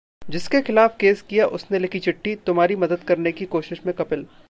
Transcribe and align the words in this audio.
जिसके 0.29 0.61
खिलाफ 0.61 0.95
केस 0.99 1.21
किया 1.21 1.45
उसने 1.47 1.79
लिखी 1.79 1.99
चिट्ठी- 1.99 2.37
तुम्हारी 2.45 2.75
मदद 2.75 3.03
करने 3.03 3.31
की 3.31 3.45
कोशिश 3.45 3.85
में 3.85 3.93
कपिल 3.95 4.25